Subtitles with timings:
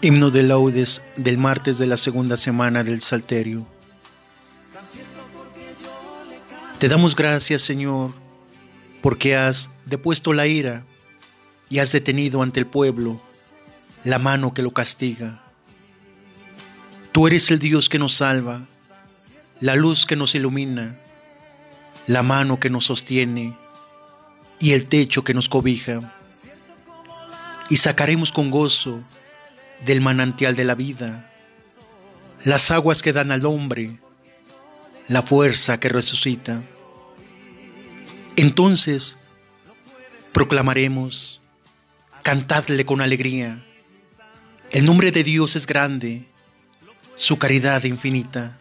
[0.00, 3.66] Himno de laudes del martes de la segunda semana del Salterio.
[6.78, 8.12] Te damos gracias, Señor,
[9.02, 10.84] porque has depuesto la ira
[11.68, 13.20] y has detenido ante el pueblo
[14.04, 15.42] la mano que lo castiga.
[17.10, 18.68] Tú eres el Dios que nos salva,
[19.60, 20.96] la luz que nos ilumina,
[22.06, 23.56] la mano que nos sostiene
[24.60, 26.14] y el techo que nos cobija.
[27.68, 29.02] Y sacaremos con gozo
[29.84, 31.28] del manantial de la vida
[32.44, 33.98] las aguas que dan al hombre
[35.08, 36.62] la fuerza que resucita.
[38.36, 39.16] Entonces
[40.32, 41.40] proclamaremos,
[42.22, 43.64] cantadle con alegría,
[44.70, 46.26] el nombre de Dios es grande,
[47.16, 48.58] su caridad infinita.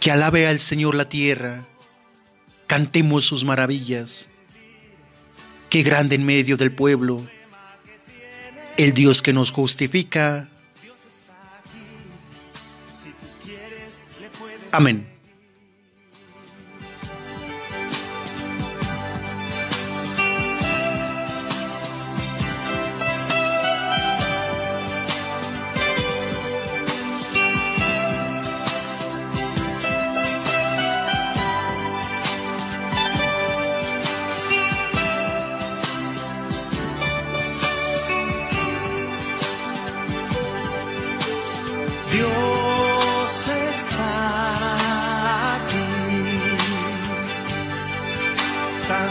[0.00, 1.66] Que alabe al Señor la tierra,
[2.66, 4.28] cantemos sus maravillas.
[5.68, 7.28] Qué grande en medio del pueblo,
[8.78, 10.48] el Dios que nos justifica.
[14.72, 15.17] Amén.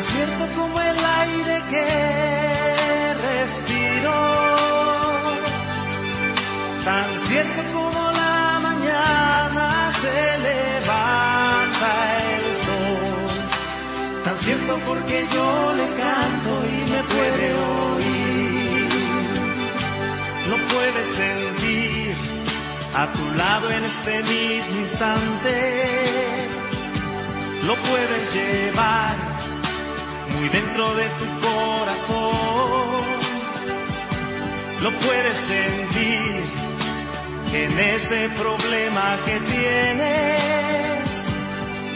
[0.00, 1.86] Tan cierto como el aire que
[3.28, 4.18] respiro,
[6.86, 11.90] tan cierto como la mañana se levanta
[12.32, 17.46] el sol, tan cierto porque yo le canto y me puede
[17.84, 18.88] oír,
[20.48, 22.16] lo puede sentir
[22.94, 26.48] a tu lado en este mismo instante.
[27.66, 29.29] Lo puedes llevar
[30.40, 33.00] muy dentro de tu corazón.
[34.82, 36.44] Lo puedes sentir
[37.52, 41.32] en ese problema que tienes.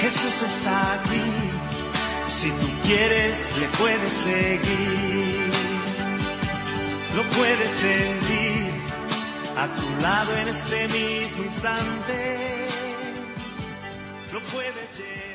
[0.00, 1.28] Jesús está aquí.
[2.28, 5.50] Si tú quieres, le puedes seguir.
[7.16, 8.70] Lo puedes sentir
[9.56, 12.68] a tu lado en este mismo instante.
[14.32, 15.27] Lo puedes llevar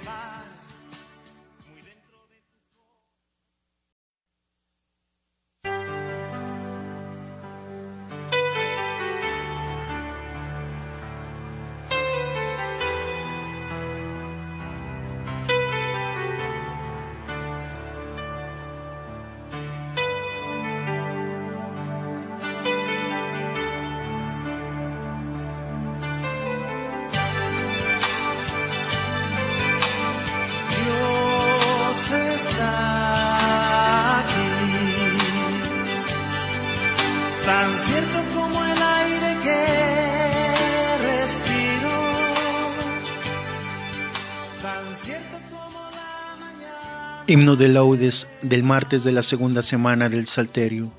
[47.25, 50.91] Himno de laudes del martes de la segunda semana del Salterio.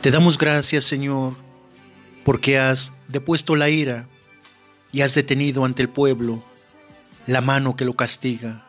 [0.00, 1.36] Te damos gracias, Señor,
[2.24, 4.08] porque has depuesto la ira
[4.90, 6.42] y has detenido ante el pueblo
[7.26, 8.64] la mano que lo castiga.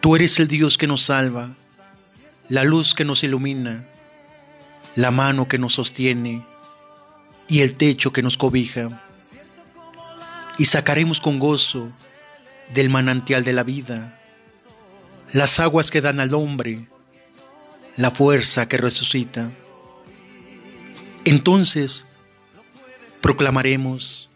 [0.00, 1.56] Tú eres el Dios que nos salva,
[2.48, 3.84] la luz que nos ilumina,
[4.94, 6.46] la mano que nos sostiene
[7.48, 9.02] y el techo que nos cobija.
[10.56, 11.90] Y sacaremos con gozo
[12.74, 14.16] del manantial de la vida
[15.32, 16.86] las aguas que dan al hombre
[17.96, 19.50] la fuerza que resucita.
[21.24, 22.04] Entonces
[23.20, 24.28] proclamaremos,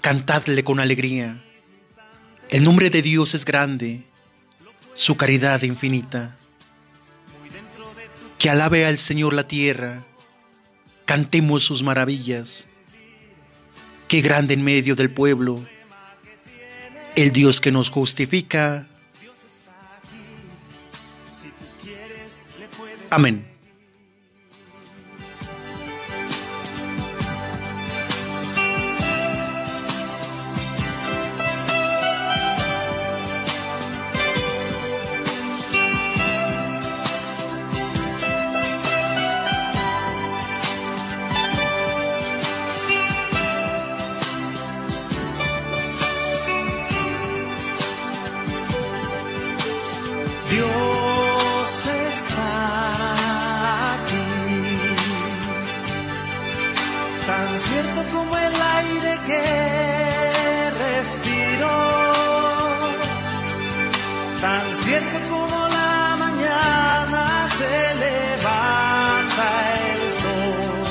[0.00, 1.42] cantadle con alegría,
[2.48, 4.04] el nombre de Dios es grande,
[4.94, 6.36] su caridad infinita.
[8.38, 10.04] Que alabe al Señor la tierra,
[11.04, 12.66] cantemos sus maravillas.
[14.08, 15.66] Qué grande en medio del pueblo,
[17.16, 18.86] el Dios que nos justifica.
[23.10, 23.55] Amén.
[57.46, 59.44] Tan cierto como el aire que
[60.84, 61.74] respiro,
[64.40, 67.74] tan cierto como la mañana se
[68.06, 69.46] levanta
[69.86, 70.86] el sol,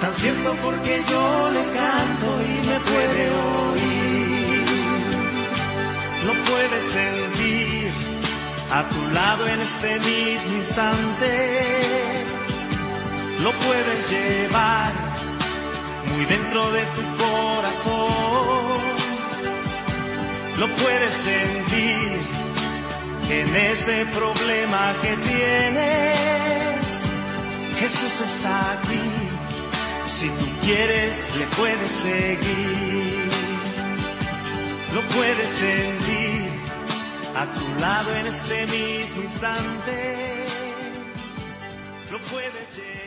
[0.00, 3.22] tan cierto porque yo le canto y me puede
[3.58, 4.66] oír,
[6.26, 7.92] lo puedes sentir
[8.78, 11.32] a tu lado en este mismo instante.
[13.42, 15.15] Lo puedes llevar
[16.12, 18.76] muy dentro de tu corazón.
[20.58, 22.22] Lo puedes sentir
[23.30, 27.08] en ese problema que tienes.
[27.78, 29.06] Jesús está aquí.
[30.06, 33.28] Si tú quieres, le puedes seguir.
[34.94, 36.50] Lo puedes sentir
[37.36, 40.46] a tu lado en este mismo instante.
[42.10, 43.05] Lo puedes llevar.